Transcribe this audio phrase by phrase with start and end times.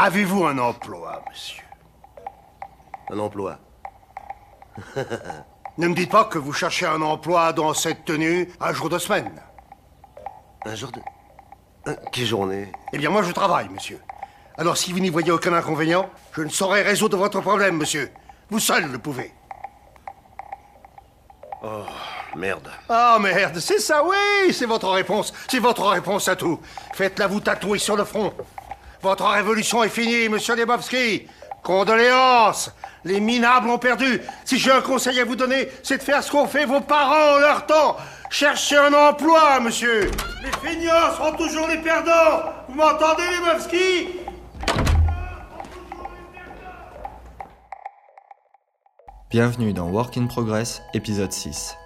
[0.00, 1.64] Avez-vous un emploi, monsieur?
[3.10, 3.58] Un emploi
[5.76, 8.98] Ne me dites pas que vous cherchez un emploi dans cette tenue un jour de
[8.98, 9.42] semaine.
[10.64, 11.00] Un jour de...
[12.12, 12.70] quelle journée?
[12.92, 14.00] Eh bien, moi, je travaille, monsieur.
[14.56, 18.12] Alors, si vous n'y voyez aucun inconvénient, je ne saurais résoudre votre problème, monsieur.
[18.50, 19.34] Vous seul le pouvez.
[21.64, 21.82] Oh,
[22.36, 22.70] merde.
[22.88, 25.34] Ah, merde, c'est ça, oui, c'est votre réponse.
[25.48, 26.60] C'est votre réponse à tout.
[26.94, 28.32] Faites-la vous tatouer sur le front.
[29.00, 31.28] Votre révolution est finie, monsieur Lebowski.
[31.62, 32.72] Condoléances.
[33.04, 34.20] Les minables ont perdu.
[34.44, 37.36] Si j'ai un conseil à vous donner, c'est de faire ce qu'ont fait vos parents
[37.36, 37.96] en leur temps.
[38.30, 40.10] Cherchez un emploi, monsieur.
[40.42, 42.52] Les feignants seront toujours les perdants.
[42.68, 44.08] Vous m'entendez, Lebowski?
[49.30, 51.76] Bienvenue dans Work in Progress, épisode 6.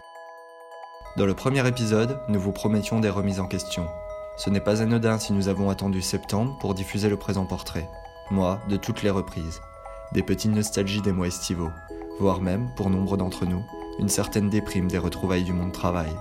[1.17, 3.87] Dans le premier épisode, nous vous promettions des remises en question.
[4.36, 7.88] Ce n'est pas anodin si nous avons attendu septembre pour diffuser le présent portrait.
[8.30, 9.61] Moi, de toutes les reprises.
[10.12, 11.70] Des petites nostalgies des mois estivaux,
[12.19, 13.62] voire même, pour nombre d'entre nous,
[13.98, 16.12] une certaine déprime des retrouvailles du monde travail.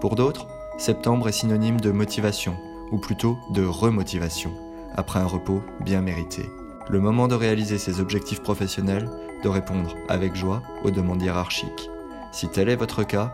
[0.00, 0.46] Pour d'autres,
[0.78, 2.56] septembre est synonyme de motivation,
[2.92, 4.52] ou plutôt de remotivation,
[4.94, 6.50] après un repos bien mérité.
[6.90, 9.08] Le moment de réaliser ses objectifs professionnels
[9.42, 11.90] de répondre avec joie aux demandes hiérarchiques.
[12.32, 13.32] Si tel est votre cas,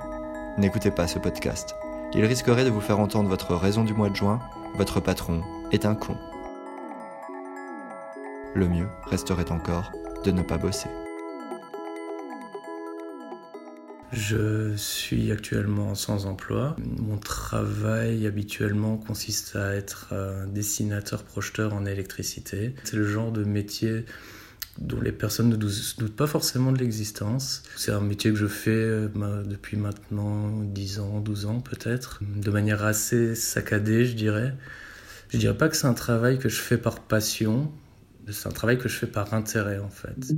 [0.58, 1.74] n'écoutez pas ce podcast.
[2.12, 4.40] Il risquerait de vous faire entendre votre raison du mois de juin,
[4.74, 6.16] votre patron est un con.
[8.54, 9.92] Le mieux resterait encore
[10.24, 10.88] de ne pas bosser.
[14.10, 16.74] Je suis actuellement sans emploi.
[16.98, 22.74] Mon travail habituellement consiste à être un dessinateur projeteur en électricité.
[22.82, 24.04] C'est le genre de métier
[24.78, 27.62] dont les personnes ne doutent pas forcément de l'existence.
[27.76, 29.08] C'est un métier que je fais euh,
[29.44, 34.54] depuis maintenant 10 ans, 12 ans peut-être, de manière assez saccadée, je dirais.
[35.28, 37.70] Je dirais pas que c'est un travail que je fais par passion,
[38.30, 40.34] c'est un travail que je fais par intérêt en fait.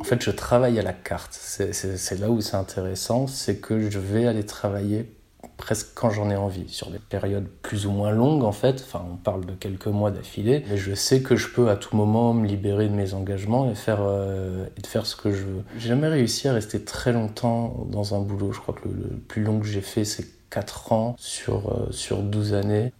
[0.00, 1.32] En fait, je travaille à la carte.
[1.32, 5.12] C'est là où c'est intéressant, c'est que je vais aller travailler
[5.56, 9.04] presque quand j'en ai envie, sur des périodes plus ou moins longues en fait, enfin
[9.12, 12.34] on parle de quelques mois d'affilée, mais je sais que je peux à tout moment
[12.34, 15.62] me libérer de mes engagements et faire, euh, et de faire ce que je veux.
[15.78, 19.42] J'ai jamais réussi à rester très longtemps dans un boulot, je crois que le, plus
[19.42, 22.92] long que j'ai fait c'est 4 ans sur, euh, sur 12 années.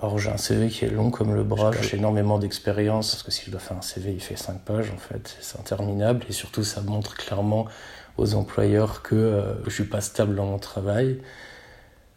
[0.00, 3.30] Alors j'ai un CV qui est long comme le bras, j'ai énormément d'expérience, parce que
[3.30, 6.32] si je dois faire un CV il fait 5 pages en fait, c'est interminable, et
[6.32, 7.66] surtout ça montre clairement
[8.16, 11.20] aux employeurs que euh, je suis pas stable dans mon travail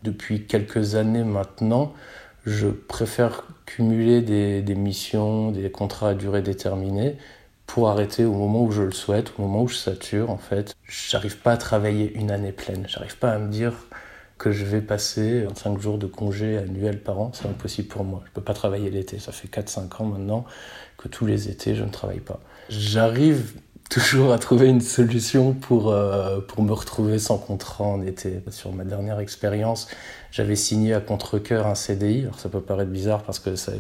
[0.03, 1.93] depuis quelques années maintenant,
[2.45, 7.17] je préfère cumuler des, missions, des contrats à durée déterminée
[7.65, 10.75] pour arrêter au moment où je le souhaite, au moment où je sature en fait.
[10.87, 13.73] J'arrive pas à travailler une année pleine, j'arrive pas à me dire
[14.37, 18.21] que je vais passer 25 jours de congé annuel par an, c'est impossible pour moi.
[18.25, 20.45] Je peux pas travailler l'été, ça fait 4-5 ans maintenant
[20.97, 22.41] que tous les étés je ne travaille pas.
[22.67, 23.53] J'arrive
[23.93, 28.41] toujours à trouver une solution pour, euh, pour me retrouver sans contrat en été.
[28.49, 29.87] Sur ma dernière expérience,
[30.31, 32.21] j'avais signé à contre-coeur un CDI.
[32.21, 33.73] Alors ça peut paraître bizarre parce que ça,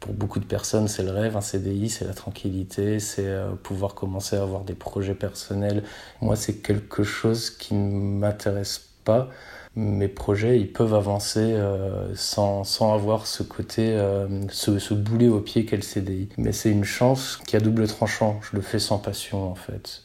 [0.00, 1.36] pour beaucoup de personnes, c'est le rêve.
[1.36, 5.84] Un CDI, c'est la tranquillité, c'est euh, pouvoir commencer à avoir des projets personnels.
[6.20, 9.28] Moi, c'est quelque chose qui ne m'intéresse pas
[9.76, 15.40] mes projets ils peuvent avancer euh, sans, sans, avoir ce côté, euh, ce, boulet au
[15.40, 16.30] pied qu'est le CDI.
[16.38, 18.40] Mais c'est une chance qui a double tranchant.
[18.50, 20.02] Je le fais sans passion en fait.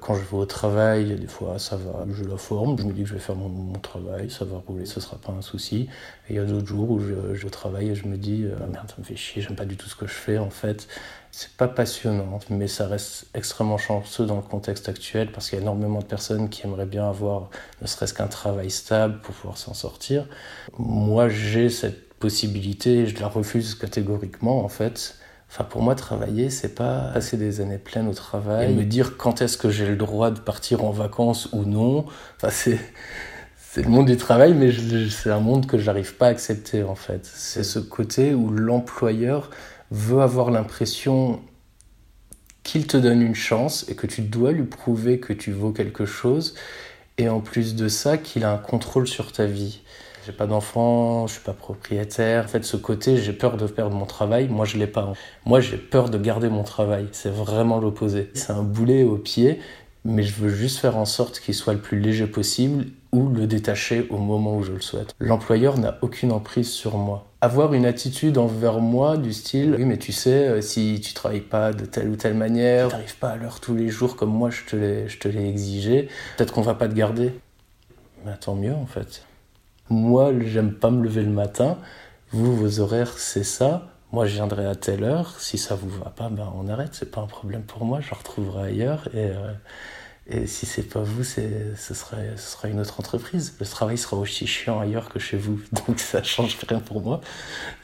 [0.00, 3.02] Quand je vais au travail, des fois ça va, je la forme, je me dis
[3.02, 5.90] que je vais faire mon, travail, ça va rouler, ce sera pas un souci.
[6.28, 8.66] Et il y a d'autres jours où je, je travaille et je me dis, ah
[8.66, 10.88] merde, ça me fait chier, j'aime pas du tout ce que je fais en fait.
[11.32, 15.60] C'est pas passionnant, mais ça reste extrêmement chanceux dans le contexte actuel parce qu'il y
[15.60, 19.56] a énormément de personnes qui aimeraient bien avoir ne serait-ce qu'un travail stable pour pouvoir
[19.56, 20.26] s'en sortir.
[20.78, 25.16] Moi, j'ai cette possibilité, je la refuse catégoriquement en fait.
[25.48, 29.16] Enfin, pour moi, travailler, c'est pas passer des années pleines au travail et me dire
[29.16, 32.06] quand est-ce que j'ai le droit de partir en vacances ou non.
[32.36, 32.78] Enfin, c'est,
[33.56, 34.70] c'est le monde du travail, mais
[35.10, 37.24] c'est un monde que j'arrive pas à accepter, en fait.
[37.24, 39.50] C'est ce côté où l'employeur
[39.90, 41.40] veut avoir l'impression
[42.62, 46.06] qu'il te donne une chance et que tu dois lui prouver que tu vaux quelque
[46.06, 46.54] chose.
[47.18, 49.80] Et en plus de ça, qu'il a un contrôle sur ta vie.
[50.24, 52.44] J'ai pas d'enfant, je suis pas propriétaire.
[52.44, 54.48] En fait, ce côté, j'ai peur de perdre mon travail.
[54.48, 55.12] Moi, je l'ai pas.
[55.46, 57.08] Moi, j'ai peur de garder mon travail.
[57.12, 58.30] C'est vraiment l'opposé.
[58.34, 59.60] C'est un boulet au pied,
[60.04, 63.46] mais je veux juste faire en sorte qu'il soit le plus léger possible ou le
[63.46, 65.14] détacher au moment où je le souhaite.
[65.18, 67.26] L'employeur n'a aucune emprise sur moi.
[67.40, 71.40] Avoir une attitude envers moi du style oui mais tu sais euh, si tu travailles
[71.40, 74.30] pas de telle ou telle manière, tu n'arrives pas à l'heure tous les jours comme
[74.30, 77.32] moi je te l'ai je te l'ai exigé, peut-être qu'on va pas te garder.
[78.24, 79.24] Mais tant mieux en fait.
[79.90, 81.76] Moi, j'aime pas me lever le matin.
[82.30, 83.88] vous, vos horaires, c'est ça.
[84.12, 85.40] Moi, je viendrai à telle heure.
[85.40, 86.90] Si ça vous va pas, ben, on arrête.
[86.94, 88.00] C'est pas un problème pour moi.
[88.00, 89.08] Je retrouverai ailleurs.
[89.14, 89.52] Et, euh,
[90.26, 93.56] et si c'est pas vous, c'est, ce, serait, ce sera une autre entreprise.
[93.58, 95.60] Le travail sera aussi chiant ailleurs que chez vous.
[95.86, 97.20] Donc, ça change rien pour moi.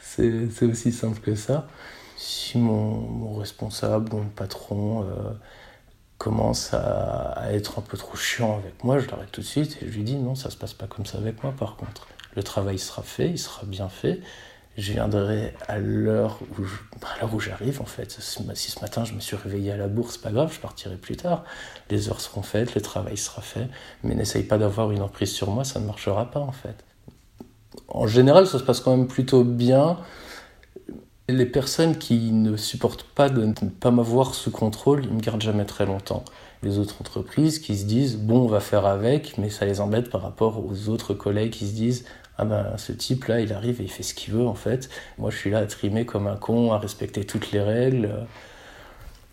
[0.01, 1.67] C'est, c'est aussi simple que ça.
[2.15, 5.33] Si mon, mon responsable, mon patron, euh,
[6.17, 9.77] commence à, à, être un peu trop chiant avec moi, je l'arrête tout de suite
[9.81, 12.07] et je lui dis non, ça se passe pas comme ça avec moi par contre.
[12.35, 14.21] Le travail sera fait, il sera bien fait.
[14.77, 18.11] Je viendrai à l'heure où, où j'arrive en fait.
[18.11, 21.17] Si ce matin je me suis réveillé à la bourse, pas grave, je partirai plus
[21.17, 21.43] tard.
[21.89, 23.69] Les heures seront faites, le travail sera fait.
[24.03, 26.85] Mais n'essaye pas d'avoir une emprise sur moi, ça ne marchera pas en fait.
[27.87, 29.97] En général, ça se passe quand même plutôt bien.
[31.27, 35.41] Les personnes qui ne supportent pas de ne pas m'avoir sous contrôle, ils me gardent
[35.41, 36.23] jamais très longtemps.
[36.61, 40.11] Les autres entreprises qui se disent bon, on va faire avec, mais ça les embête
[40.11, 42.05] par rapport aux autres collègues qui se disent
[42.37, 44.89] ah ben ce type là, il arrive et il fait ce qu'il veut en fait.
[45.17, 48.27] Moi, je suis là à trimer comme un con, à respecter toutes les règles.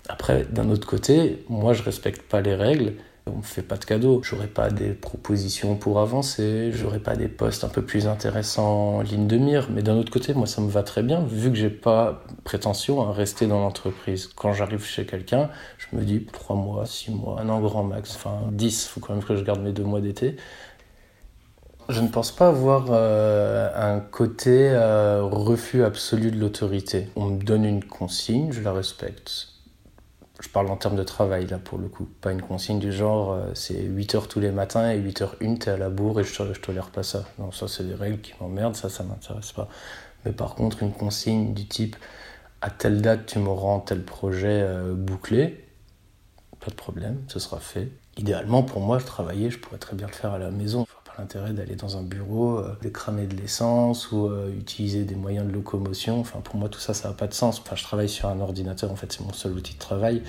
[0.08, 2.94] Après, d'un autre côté, moi, je respecte pas les règles
[3.26, 4.20] on me fait pas de cadeaux.
[4.22, 9.00] J'aurai pas des propositions pour avancer, j'aurai pas des postes un peu plus intéressants en
[9.00, 9.68] ligne de mire.
[9.70, 13.08] Mais d'un autre côté, moi, ça me va très bien, vu que j'ai pas prétention
[13.08, 14.26] à rester dans l'entreprise.
[14.26, 18.14] Quand j'arrive chez quelqu'un, je me dis trois mois, six mois, un an grand max,
[18.16, 18.86] enfin dix.
[18.86, 20.36] Faut quand même que je garde mes deux mois d'été.
[21.90, 27.08] Je ne pense pas avoir euh, un côté euh, refus absolu de l'autorité.
[27.14, 29.48] On me donne une consigne, je la respecte
[30.40, 33.32] je parle en termes de travail là pour le coup, pas une consigne du genre
[33.32, 36.20] euh, c'est 8 heures tous les matins et 8 heures une t'es à la bourre
[36.20, 37.24] et je, je tolère pas ça.
[37.38, 39.68] Non, ça c'est des règles qui m'emmerdent, ça ça m'intéresse pas.
[40.24, 41.96] Mais par contre une consigne du type
[42.60, 45.66] à telle date tu me rends tel projet bouclé,
[46.60, 47.92] pas de problème, ce sera fait.
[48.18, 50.84] Idéalement pour moi je travaillais, je pourrais très bien le faire à la maison
[51.18, 55.46] l'intérêt d'aller dans un bureau, euh, de cramer de l'essence ou euh, utiliser des moyens
[55.46, 56.20] de locomotion.
[56.20, 57.60] Enfin, pour moi, tout ça, ça n'a pas de sens.
[57.60, 60.22] Enfin, je travaille sur un ordinateur, en fait, c'est mon seul outil de travail.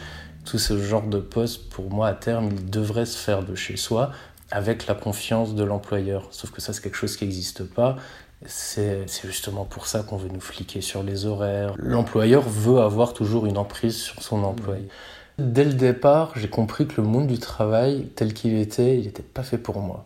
[0.46, 3.78] Tout ce genre de poste, pour moi, à terme, il devrait se faire de chez
[3.78, 4.12] soi
[4.52, 6.28] avec la confiance de l'employeur.
[6.32, 7.96] Sauf que ça, c'est quelque chose qui n'existe pas.
[8.46, 11.74] C'est justement pour ça qu'on veut nous fliquer sur les horaires.
[11.78, 14.88] L'employeur veut avoir toujours une emprise sur son employé.
[15.40, 19.24] Dès le départ, j'ai compris que le monde du travail, tel qu'il était, il n'était
[19.24, 20.06] pas fait pour moi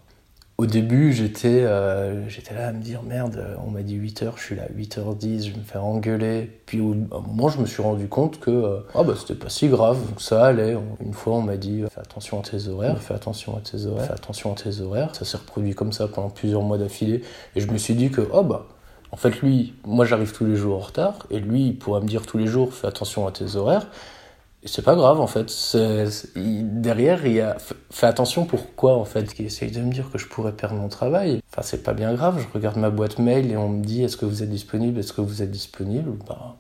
[0.60, 4.44] au début, j'étais euh, j'étais là à me dire merde, on m'a dit 8h, je
[4.44, 6.52] suis là à 8h10, je vais me faire engueuler.
[6.66, 9.48] Puis à un moment, je me suis rendu compte que euh, ah bah c'était pas
[9.48, 10.76] si grave, ça allait.
[11.00, 14.08] Une fois, on m'a dit fais attention à tes horaires, fais attention à tes horaires,
[14.08, 15.16] fais attention à tes horaires.
[15.16, 17.24] Ça s'est reproduit comme ça pendant plusieurs mois d'affilée.
[17.56, 18.66] Et je me suis dit que oh bah
[19.14, 22.06] en fait lui, moi j'arrive tous les jours en retard et lui il pourra me
[22.06, 23.88] dire tous les jours fais attention à tes horaires.
[24.66, 25.48] C'est pas grave en fait.
[26.36, 27.58] derrière, il y a.
[27.92, 29.34] Fais attention pourquoi en fait.
[29.34, 31.42] Qui essaye de me dire que je pourrais perdre mon travail.
[31.50, 32.42] Enfin, c'est pas bien grave.
[32.46, 35.14] Je regarde ma boîte mail et on me dit est-ce que vous êtes disponible Est-ce
[35.14, 36.12] que vous êtes disponible?
[36.28, 36.58] Bah,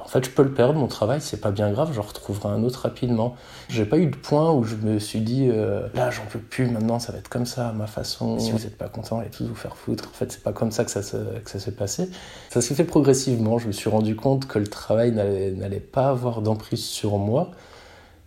[0.00, 2.64] en fait, je peux le perdre, mon travail, c'est pas bien grave, j'en retrouverai un
[2.64, 3.36] autre rapidement.
[3.68, 6.66] J'ai pas eu de point où je me suis dit, euh, là, j'en peux plus,
[6.66, 8.38] maintenant, ça va être comme ça, à ma façon.
[8.38, 10.08] Si vous n'êtes pas content, allez tous vous faire foutre.
[10.08, 12.08] En fait, c'est pas comme ça que ça, s'est passé.
[12.50, 13.58] Ça s'est fait progressivement.
[13.58, 17.50] Je me suis rendu compte que le travail n'allait pas avoir d'emprise sur moi,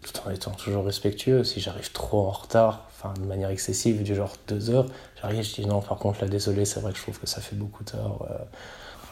[0.04, 1.44] tout en étant toujours respectueux.
[1.44, 4.86] Si j'arrive trop en retard, enfin, de manière excessive, du genre deux heures,
[5.20, 7.42] j'arrive, je dis non, par contre, là, désolé, c'est vrai que je trouve que ça
[7.42, 8.20] fait beaucoup tard.
[8.30, 8.36] Euh,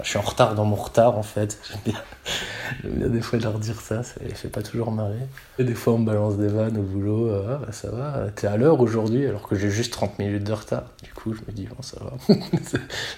[0.01, 1.59] je suis en retard dans mon retard en fait.
[1.69, 5.27] J'aime bien, des fois leur dire ça, ça les fait pas toujours marrer.
[5.59, 8.27] Et des fois on me balance des vannes au boulot, euh, ah bah ça va,
[8.35, 10.85] t'es à l'heure aujourd'hui alors que j'ai juste 30 minutes de retard.
[11.03, 12.35] Du coup je me dis bon ça va,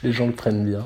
[0.03, 0.85] les gens le prennent bien.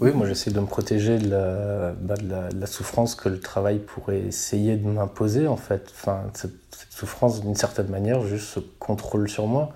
[0.00, 3.78] Oui, moi j'essaie de me protéger bah, de la, de, la, souffrance que le travail
[3.78, 5.92] pourrait essayer de m'imposer en fait.
[5.92, 9.72] Enfin, cette, cette souffrance d'une certaine manière juste se contrôle sur moi.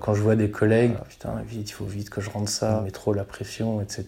[0.00, 2.82] Quand je vois des collègues, ah, putain, vite, il faut vite que je rentre ça,
[2.84, 4.04] mais trop la pression, etc.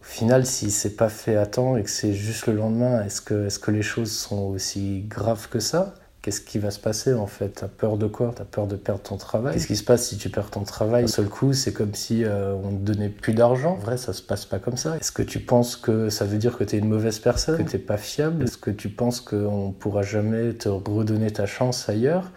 [0.00, 3.20] Au final, si c'est pas fait à temps et que c'est juste le lendemain, est-ce
[3.20, 5.94] que, est que les choses sont aussi graves que ça?
[6.22, 7.50] Qu'est-ce qui va se passer en fait?
[7.50, 8.32] T'as peur de quoi?
[8.34, 9.54] T'as peur de perdre ton travail?
[9.54, 11.04] Qu'est-ce qui se passe si tu perds ton travail?
[11.04, 13.72] D'un seul coup, c'est comme si euh, on te donnait plus d'argent.
[13.72, 14.96] En vrai, ça se passe pas comme ça.
[14.96, 17.64] Est-ce que tu penses que ça veut dire que t'es une mauvaise personne?
[17.64, 18.44] Que t'es pas fiable?
[18.44, 22.30] Est-ce que tu penses qu'on pourra jamais te redonner ta chance ailleurs?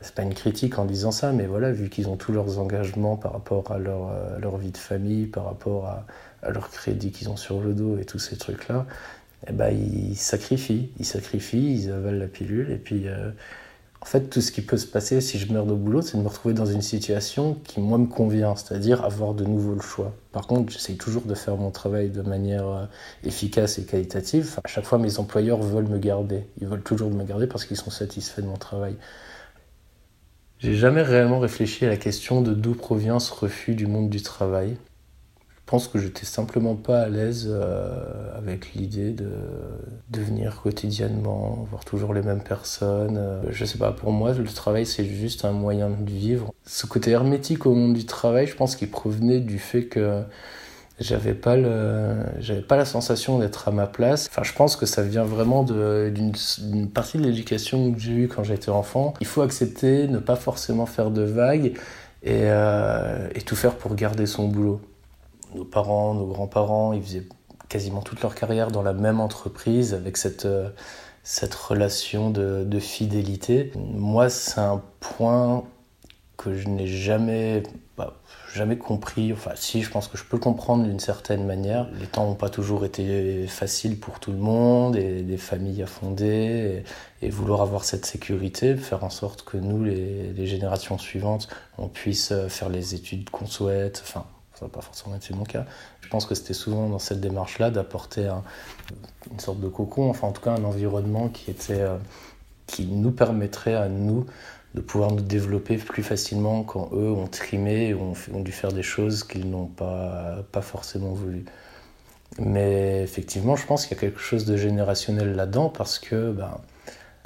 [0.00, 3.16] C'est pas une critique en disant ça, mais voilà, vu qu'ils ont tous leurs engagements
[3.16, 6.06] par rapport à leur, euh, vie de famille, par rapport à,
[6.50, 8.86] leur crédit qu'ils ont sur le dos et tous ces trucs-là,
[9.48, 13.30] eh ben, ils sacrifient, ils sacrifient, ils avalent la pilule, et puis euh,
[14.06, 16.22] en fait, tout ce qui peut se passer si je meurs de boulot, c'est de
[16.22, 20.12] me retrouver dans une situation qui, moi, me convient, c'est-à-dire avoir de nouveau le choix.
[20.30, 22.84] Par contre, j'essaye toujours de faire mon travail de manière euh,
[23.24, 24.60] efficace et qualitative.
[24.62, 26.46] À chaque fois, mes employeurs veulent me garder.
[26.60, 28.94] Ils veulent toujours me garder parce qu'ils sont satisfaits de mon travail.
[30.58, 34.22] J'ai jamais réellement réfléchi à la question de d'où provient ce refus du monde du
[34.22, 34.76] travail.
[35.66, 39.30] Je pense que j'étais simplement pas à l'aise euh, avec l'idée de,
[40.10, 43.18] de venir quotidiennement, voir toujours les mêmes personnes.
[43.18, 46.54] Euh, je sais pas, pour moi, le travail, c'est juste un moyen de vivre.
[46.64, 50.22] Ce côté hermétique au monde du travail, je pense qu'il provenait du fait que
[50.98, 54.28] j'avais pas le j'avais pas la sensation d'être à ma place.
[54.30, 58.44] Enfin je pense que ça vient vraiment d'une partie de l'éducation que j'ai eue quand
[58.44, 59.14] j'étais enfant.
[59.20, 61.74] Il faut accepter ne pas forcément faire de vagues
[62.22, 64.80] et, euh, et tout faire pour garder son boulot.
[65.54, 67.26] Nos parents, nos grands-parents, ils faisaient
[67.68, 70.70] quasiment toute leur carrière dans la même entreprise avec cette, euh,
[71.22, 73.72] cette relation de, de fidélité.
[73.76, 75.64] Moi, c'est un point
[76.36, 77.62] que je n'ai jamais,
[77.96, 78.14] bah,
[78.56, 79.32] jamais compris.
[79.32, 81.88] Enfin, si, je pense que je peux comprendre d'une certaine manière.
[82.00, 85.86] Les temps n'ont pas toujours été faciles pour tout le monde, et des familles à
[85.86, 86.84] fonder,
[87.22, 91.48] et, vouloir avoir cette sécurité, faire en sorte que nous, les, générations suivantes,
[91.78, 94.02] on puisse faire les études qu'on souhaite.
[94.04, 95.66] Enfin, ça va pas forcément être mon cas.
[96.00, 98.30] Je pense que c'était souvent dans cette démarche-là d'apporter
[99.30, 101.98] une sorte de cocon, enfin en tout cas un environnement qui était euh,
[102.66, 104.26] qui nous permettrait à nous
[104.74, 108.82] de pouvoir nous développer plus facilement quand eux ont trimé ont, ont dû faire des
[108.82, 111.44] choses qu'ils n'ont pas, pas forcément voulu.
[112.38, 116.60] Mais effectivement, je pense qu'il y a quelque chose de générationnel là-dedans parce que ben,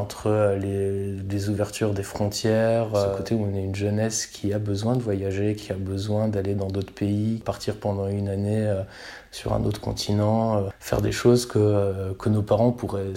[0.01, 4.53] entre euh, les, ouvertures des frontières, ce euh, côté où on est une jeunesse qui
[4.53, 8.67] a besoin de voyager, qui a besoin d'aller dans d'autres pays, partir pendant une année
[8.67, 8.83] euh,
[9.31, 13.13] sur un autre continent, faire des choses que, que nos parents pourraient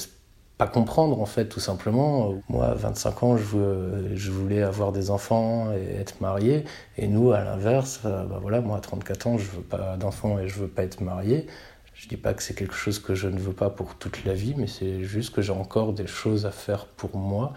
[0.65, 2.35] pas comprendre en fait tout simplement.
[2.47, 6.63] Moi à 25 ans je, voulais avoir des enfants et être marié
[6.97, 10.47] et nous à l'inverse, bah voilà, moi à 34 ans je veux pas d'enfants et
[10.47, 11.47] je veux pas être marié.
[11.93, 14.33] Je dis pas que c'est quelque chose que je ne veux pas pour toute la
[14.33, 17.53] vie, mais c'est juste que j'ai encore des choses à faire pour moi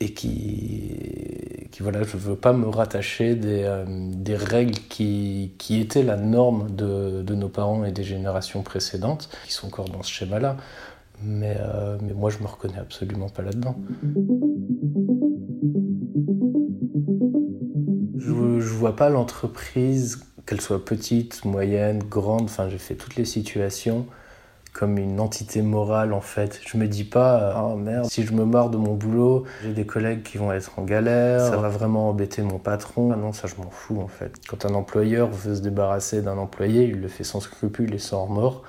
[0.00, 3.84] et qui, qui voilà, je veux pas me rattacher des, euh,
[4.36, 9.52] règles qui, qui, étaient la norme de, de, nos parents et des générations précédentes, qui
[9.52, 10.56] sont encore dans ce schéma-là.
[11.24, 13.76] Mais, euh, mais moi, je me reconnais absolument pas là-dedans.
[18.16, 23.24] Je, je vois pas l'entreprise qu'elle soit petite, moyenne, grande, enfin j'ai fait toutes les
[23.24, 24.06] situations
[24.74, 26.60] comme une entité morale en fait.
[26.66, 29.86] Je me dis pas, oh merde, si je me marre de mon boulot, j'ai des
[29.86, 33.12] collègues qui vont être en galère, ça va vraiment embêter mon patron.
[33.12, 34.32] Ah non, ça je m'en fous en fait.
[34.48, 38.26] Quand un employeur veut se débarrasser d'un employé, il le fait sans scrupule et sans
[38.26, 38.64] remords.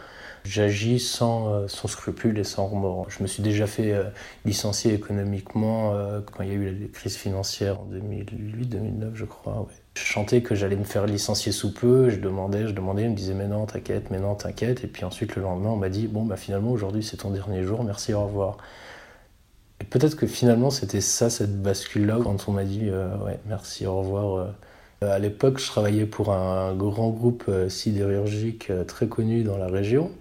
[0.45, 3.09] J'agis sans, euh, sans scrupule et sans remords.
[3.09, 4.03] Je me suis déjà fait euh,
[4.45, 9.67] licencier économiquement euh, quand il y a eu la crise financière en 2008-2009 je crois.
[9.95, 13.15] Je chantais que j'allais me faire licencier sous peu, je demandais, je demandais, il me
[13.15, 14.83] disait mais non, t'inquiète, mais non, t'inquiète.
[14.83, 17.63] Et puis ensuite, le lendemain, on m'a dit bon, bah finalement, aujourd'hui, c'est ton dernier
[17.63, 18.57] jour, merci, au revoir.
[19.81, 23.97] Et peut-être que finalement, c'était ça, cette bascule-là, quand on m'a dit ouais, merci, au
[23.99, 24.53] revoir.
[25.01, 30.11] À l'époque, je travaillais pour un grand groupe sidérurgique très connu dans la région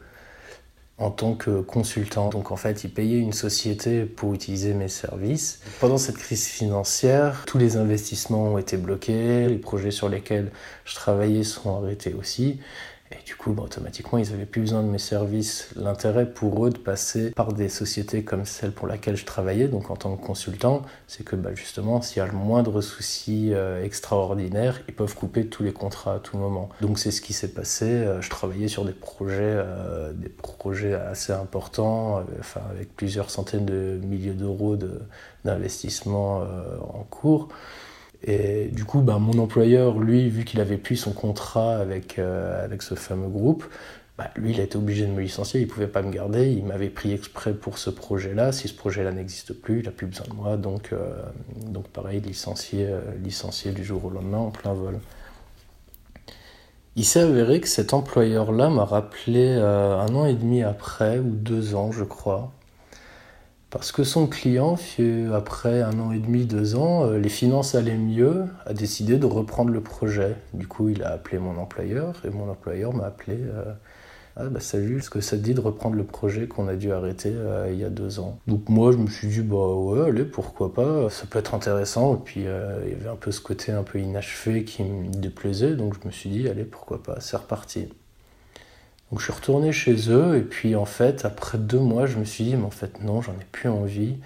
[0.99, 2.29] en tant que consultant.
[2.29, 5.61] Donc en fait, ils payaient une société pour utiliser mes services.
[5.81, 10.51] Pendant cette crise financière, tous les investissements ont été bloqués, les projets sur lesquels
[10.85, 12.61] je travaillais sont arrêtés aussi.
[13.19, 15.71] Et du coup, bah, automatiquement, ils n'avaient plus besoin de mes services.
[15.77, 19.91] L'intérêt pour eux de passer par des sociétés comme celle pour laquelle je travaillais, donc
[19.91, 23.83] en tant que consultant, c'est que bah, justement, s'il y a le moindre souci euh,
[23.85, 26.69] extraordinaire, ils peuvent couper tous les contrats à tout moment.
[26.81, 27.87] Donc c'est ce qui s'est passé.
[27.87, 33.67] Euh, je travaillais sur des projets, euh, des projets assez importants, enfin, avec plusieurs centaines
[33.67, 34.77] de milliers d'euros
[35.45, 37.49] d'investissement en cours.
[38.27, 42.65] Et du coup, ben, mon employeur, lui, vu qu'il avait plus son contrat avec, euh,
[42.65, 43.65] avec ce fameux groupe,
[44.17, 46.51] bah, lui, il a été obligé de me licencier, il ne pouvait pas me garder,
[46.51, 48.53] il m'avait pris exprès pour ce projet-là.
[48.53, 51.23] Si ce projet-là n'existe plus, il n'a plus besoin de moi, donc, euh,
[51.67, 55.01] donc pareil, licencié, euh, licencié du jour au lendemain en plein vol.
[56.97, 61.75] Il s'est avéré que cet employeur-là m'a rappelé un an et demi après, ou deux
[61.75, 62.53] ans, je crois,
[63.75, 64.77] parce que son client,
[65.35, 69.27] après un an et demi, deux ans, euh, les finances allaient mieux, a décidé de
[69.27, 70.37] reprendre le projet.
[70.53, 73.37] Du coup, il a appelé mon employeur et mon employeur m'a appelé.
[73.37, 73.73] Euh,
[74.37, 76.93] ah bah salut, est-ce que ça te dit de reprendre le projet qu'on a dû
[76.93, 78.39] arrêter euh, il y a deux ans?
[78.47, 82.15] Donc moi je me suis dit bah ouais allez pourquoi pas, ça peut être intéressant
[82.15, 85.75] et puis il y avait un peu ce côté un peu inachevé qui me déplaisait
[85.75, 87.89] donc je me suis dit allez pourquoi pas, c'est reparti.
[89.15, 92.25] Donc je suis retourné chez eux et puis en fait après deux mois je me
[92.25, 94.17] suis dit mais en fait non j'en ai plus envie.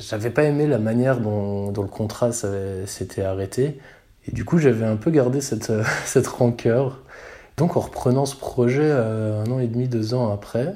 [0.00, 3.78] J'avais pas aimé la manière dont, le contrat s'était arrêté
[4.26, 5.72] et du coup j'avais un peu gardé cette,
[6.04, 7.04] cette rancœur.
[7.56, 10.74] Donc en reprenant ce projet euh, un an et demi, deux ans après,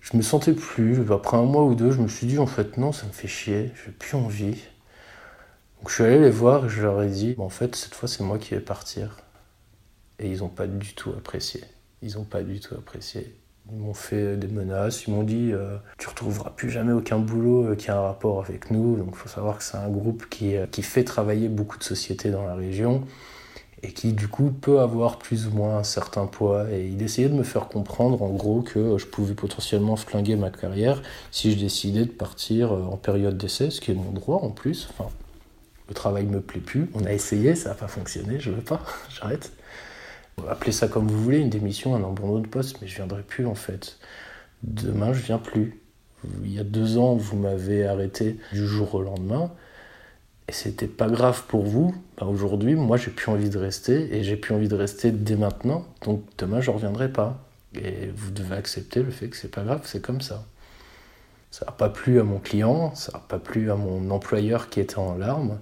[0.00, 1.08] je me sentais plus.
[1.12, 3.28] Après un mois ou deux, je me suis dit en fait non, ça me fait
[3.28, 4.58] chier, j'ai plus envie.
[5.78, 8.08] Donc je suis allé les voir et je leur ai dit, en fait, cette fois
[8.08, 9.18] c'est moi qui vais partir.
[10.18, 11.62] Et ils n'ont pas du tout apprécié.
[12.02, 13.34] Ils n'ont pas du tout apprécié.
[13.72, 17.66] Ils m'ont fait des menaces, ils m'ont dit euh, Tu retrouveras plus jamais aucun boulot
[17.66, 18.96] euh, qui a un rapport avec nous.
[18.96, 21.84] Donc il faut savoir que c'est un groupe qui, euh, qui fait travailler beaucoup de
[21.84, 23.04] sociétés dans la région
[23.82, 26.70] et qui du coup peut avoir plus ou moins un certain poids.
[26.70, 30.50] Et il essayait de me faire comprendre en gros que je pouvais potentiellement flinguer ma
[30.50, 34.50] carrière si je décidais de partir en période d'essai, ce qui est mon droit en
[34.50, 34.88] plus.
[34.90, 35.10] Enfin,
[35.88, 36.90] le travail me plaît plus.
[36.94, 38.80] On a essayé, ça n'a pas fonctionné, je veux pas,
[39.10, 39.52] j'arrête.
[40.48, 43.46] Appelez ça comme vous voulez, une démission, un abandon de poste, mais je viendrai plus
[43.46, 43.98] en fait.
[44.62, 45.80] Demain, je viens plus.
[46.44, 49.50] Il y a deux ans, vous m'avez arrêté du jour au lendemain,
[50.48, 51.94] et c'était pas grave pour vous.
[52.18, 55.36] Bah, aujourd'hui, moi, j'ai plus envie de rester, et j'ai plus envie de rester dès
[55.36, 55.86] maintenant.
[56.02, 57.42] Donc demain, je reviendrai pas.
[57.74, 60.44] Et vous devez accepter le fait que c'est pas grave, c'est comme ça.
[61.50, 64.80] Ça n'a pas plu à mon client, ça n'a pas plu à mon employeur qui
[64.80, 65.58] était en larmes.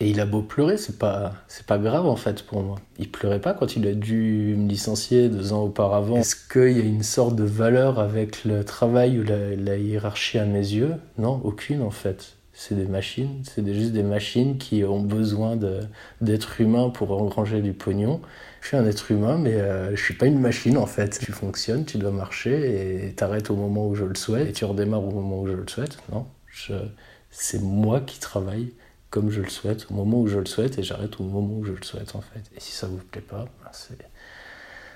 [0.00, 2.76] Et il a beau pleurer, c'est pas, c'est pas grave en fait pour moi.
[2.98, 6.16] Il pleurait pas quand il a dû me licencier deux ans auparavant.
[6.16, 10.44] Est-ce qu'il y a une sorte de valeur avec le travail ou la, hiérarchie à
[10.44, 10.94] mes yeux?
[11.18, 12.36] Non, aucune en fait.
[12.52, 15.56] C'est des machines, c'est juste des machines qui ont besoin
[16.20, 18.20] d'être humains pour engranger du pognon.
[18.60, 21.20] Je suis un être humain, mais euh, je suis pas une machine en fait.
[21.20, 24.64] Tu fonctionnes, tu dois marcher et t'arrêtes au moment où je le souhaite et tu
[24.64, 25.98] redémarres au moment où je le souhaite.
[26.12, 26.26] Non,
[27.30, 28.72] c'est moi qui travaille
[29.10, 31.64] comme je le souhaite, au moment où je le souhaite, et j'arrête au moment où
[31.64, 32.42] je le souhaite en fait.
[32.56, 33.98] Et si ça vous plaît pas, ben c'est...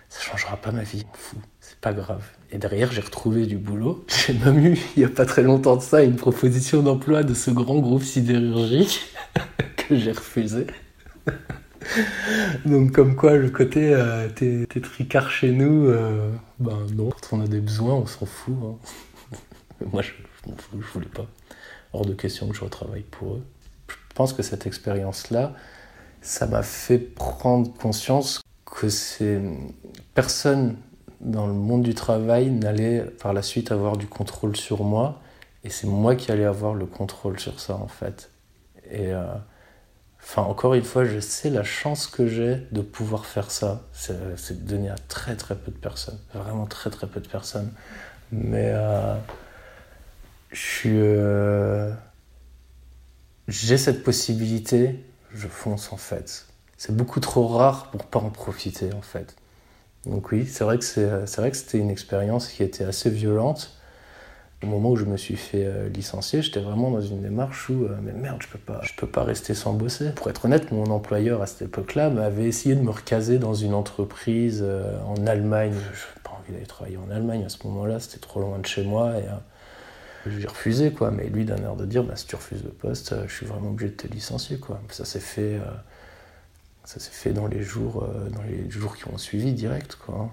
[0.08, 2.24] ça changera pas ma vie, fou, c'est pas grave.
[2.50, 4.04] Et derrière, j'ai retrouvé du boulot.
[4.26, 7.34] J'ai même eu, il y a pas très longtemps de ça, une proposition d'emploi de
[7.34, 9.14] ce grand groupe sidérurgique
[9.76, 10.66] que j'ai refusé.
[12.64, 17.40] Donc comme quoi le côté euh, t'es, tricard chez nous, euh, ben non, quand on
[17.40, 18.54] a des besoins, on s'en fout.
[18.62, 19.36] Hein.
[19.92, 20.12] Moi je,
[20.46, 21.26] m'en fous, je voulais pas.
[21.92, 23.42] Hors de question que je retravaille pour eux.
[24.12, 25.54] Je pense que cette expérience-là,
[26.20, 29.40] ça m'a fait prendre conscience que c'est
[30.12, 30.76] personne
[31.22, 35.22] dans le monde du travail n'allait par la suite avoir du contrôle sur moi
[35.64, 38.30] et c'est moi qui allais avoir le contrôle sur ça en fait.
[38.90, 39.24] Et euh,
[40.22, 43.80] enfin encore une fois, je sais la chance que j'ai de pouvoir faire ça.
[43.94, 47.72] C'est donné à très très peu de personnes, vraiment très très peu de personnes.
[48.30, 49.14] Mais euh,
[50.50, 51.94] je suis euh,
[53.52, 54.96] j'ai cette possibilité,
[55.34, 56.46] je fonce en fait.
[56.78, 59.36] C'est beaucoup trop rare pour pas en profiter en fait.
[60.06, 63.78] Donc oui, c'est vrai que c'est vrai que c'était une expérience qui était assez violente.
[64.62, 67.84] Au moment où je me suis fait euh, licencier, j'étais vraiment dans une démarche où
[67.84, 70.12] euh, mais merde, je peux pas, je peux pas rester sans bosser.
[70.12, 73.74] Pour être honnête, mon employeur à cette époque-là m'avait essayé de me recaser dans une
[73.74, 75.72] entreprise euh, en Allemagne.
[75.72, 78.66] Je n'avais pas envie d'aller travailler en Allemagne à ce moment-là, c'était trop loin de
[78.66, 79.24] chez moi et
[80.26, 81.10] j'ai refusé, quoi.
[81.10, 83.46] Mais lui, d'un air de dire, bah, si tu refuses le poste, euh, je suis
[83.46, 84.80] vraiment obligé de te licencier, quoi.
[84.90, 85.64] Ça s'est fait, euh,
[86.84, 90.30] ça s'est fait dans les jours, euh, dans les jours qui ont suivi, direct, quoi.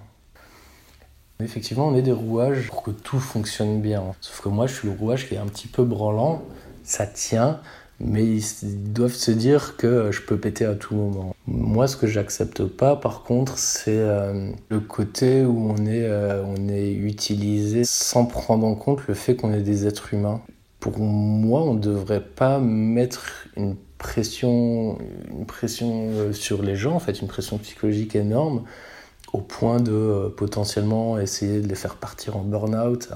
[1.41, 4.04] Effectivement, on est des rouages pour que tout fonctionne bien.
[4.19, 6.43] Sauf que moi, je suis le rouage qui est un petit peu branlant.
[6.84, 7.62] Ça tient,
[8.00, 11.36] mais ils doivent se dire que je peux péter à tout moment.
[11.48, 16.44] Moi, ce que j'accepte pas, par contre, c'est euh, le côté où on est, euh,
[16.46, 20.42] on est utilisé sans prendre en compte le fait qu'on est des êtres humains.
[20.80, 24.98] Pour moi, on ne devrait pas mettre une pression,
[25.32, 28.64] une pression euh, sur les gens, en fait, une pression psychologique énorme,
[29.34, 33.10] au point de potentiellement essayer de les faire partir en burn-out.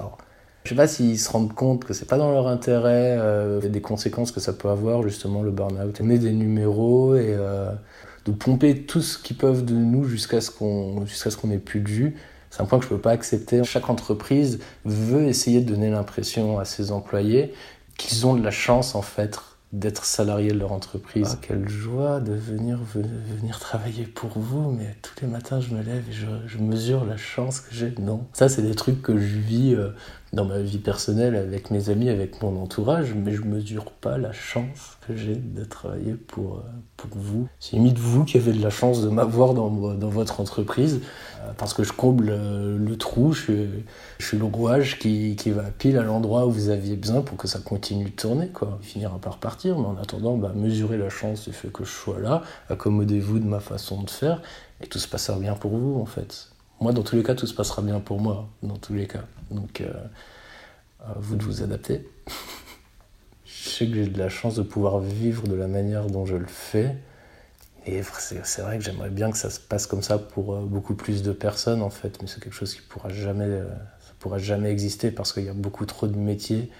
[0.64, 3.82] Je sais pas s'ils se rendent compte que c'est pas dans leur intérêt, euh, des
[3.82, 6.00] conséquences que ça peut avoir justement le burn-out.
[6.02, 7.70] On des numéros et euh,
[8.24, 11.58] de pomper tout ce qu'ils peuvent de nous jusqu'à ce qu'on jusqu'à ce qu'on ait
[11.58, 12.16] plus de jus.
[12.48, 13.62] C'est un point que je peux pas accepter.
[13.64, 17.52] Chaque entreprise veut essayer de donner l'impression à ses employés
[17.98, 19.38] qu'ils ont de la chance en fait
[19.74, 21.32] d'être salarié de leur entreprise.
[21.34, 25.82] Ah, quelle joie de venir, venir travailler pour vous, mais tous les matins je me
[25.82, 27.94] lève et je, mesure la chance que j'ai.
[27.98, 29.88] Non, ça c'est des trucs que je vis euh,
[30.32, 34.32] dans ma vie personnelle avec mes amis, avec mon entourage, mais je mesure pas la
[34.32, 36.62] chance que j'ai de travailler pour, euh,
[36.96, 37.48] pour vous.
[37.58, 41.00] C'est limite vous qui avez de la chance de m'avoir dans, dans votre entreprise,
[41.40, 43.52] euh, parce que je comble le trou, je,
[44.18, 47.36] je suis le rouage qui, qui, va pile à l'endroit où vous aviez besoin pour
[47.36, 48.48] que ça continue de tourner.
[48.48, 48.78] Quoi.
[48.82, 51.90] Il finira par partir, mais en attendant, bah, mesurez la chance du fait que je
[51.90, 54.40] sois là, accommodez-vous de ma façon de faire,
[54.84, 56.50] et tout se passera bien pour vous en fait.
[56.80, 59.24] Moi, dans tous les cas, tout se passera bien pour moi, dans tous les cas.
[59.50, 59.90] Donc, euh,
[61.00, 62.06] à vous de vous adapter.
[63.46, 66.36] je sais que j'ai de la chance de pouvoir vivre de la manière dont je
[66.36, 66.96] le fais.
[67.86, 70.94] Et c'est vrai que j'aimerais bien que ça se passe comme ça pour euh, beaucoup
[70.94, 72.20] plus de personnes, en fait.
[72.20, 73.64] Mais c'est quelque chose qui pourra euh,
[74.18, 76.70] pourra jamais exister parce qu'il y a beaucoup trop de métiers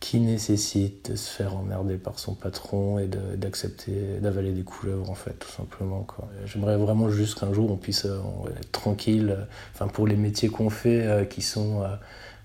[0.00, 5.14] qui nécessite de se faire emmerder par son patron et d'accepter d'avaler des couleuvres en
[5.14, 6.06] fait tout simplement
[6.44, 8.18] j'aimerais vraiment juste qu'un jour on puisse euh,
[8.58, 9.36] être tranquille
[9.72, 11.86] enfin pour les métiers qu'on fait euh, qui sont euh,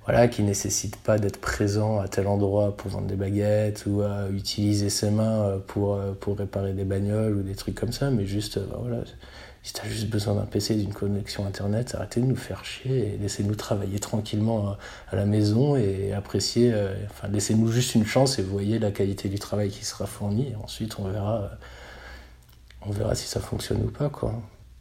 [0.06, 4.30] voilà qui nécessitent pas d'être présent à tel endroit pour vendre des baguettes ou à
[4.30, 8.58] utiliser ses mains pour pour réparer des bagnoles ou des trucs comme ça mais juste
[8.82, 9.04] voilà
[9.64, 13.14] si tu as juste besoin d'un PC d'une connexion Internet, arrêtez de nous faire chier
[13.14, 14.78] et laissez-nous travailler tranquillement
[15.12, 19.28] à la maison et apprécier, euh, enfin laissez-nous juste une chance et voyez la qualité
[19.28, 21.48] du travail qui sera fourni ensuite on verra, euh,
[22.84, 24.10] on verra si ça fonctionne ou pas.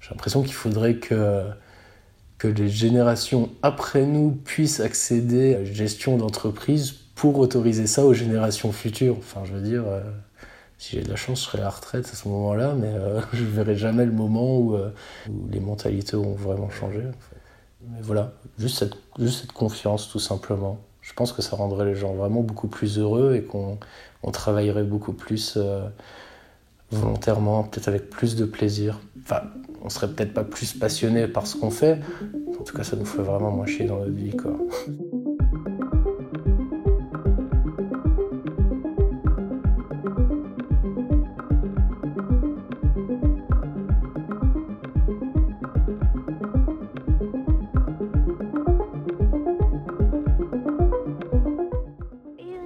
[0.01, 1.45] J'ai l'impression qu'il faudrait que,
[2.39, 8.15] que les générations après nous puissent accéder à la gestion d'entreprise pour autoriser ça aux
[8.15, 9.17] générations futures.
[9.19, 9.85] Enfin, je veux dire...
[9.89, 10.03] Euh,
[10.79, 13.21] si j'ai de la chance, je serai à la retraite à ce moment-là, mais euh,
[13.33, 14.91] je ne verrai jamais le moment euh,
[15.29, 17.03] où, les mentalités ont vraiment changé.
[17.91, 20.79] Mais voilà, juste cette, juste cette confiance, tout simplement.
[21.03, 23.79] Je pense que ça rendrait les gens vraiment beaucoup plus heureux et qu'on
[24.23, 25.89] on travaillerait beaucoup plus euh,
[26.91, 29.01] volontairement, peut-être avec plus de plaisir.
[29.23, 29.43] Enfin,
[29.83, 31.99] on serait peut-être pas plus passionné par ce qu'on fait.
[32.61, 34.53] En tout cas, ça nous ferait vraiment moins chier dans notre vie, quoi.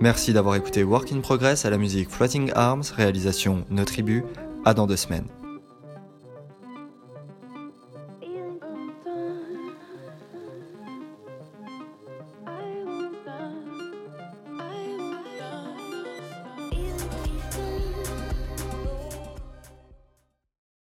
[0.03, 4.25] Merci d'avoir écouté Work in Progress à la musique Floating Arms, réalisation Nos Tribus.
[4.65, 5.27] À dans deux semaines.